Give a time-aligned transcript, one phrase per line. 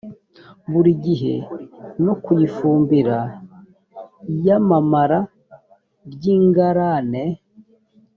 [0.71, 1.35] buri gihe
[2.05, 3.17] no kuyifumbira
[4.33, 5.19] iyamamara
[6.13, 7.25] ry ingarane